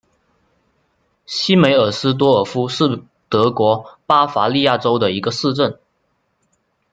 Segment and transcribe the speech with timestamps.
[1.27, 5.77] 西梅尔斯多尔夫是德国巴伐利亚州的一个市镇。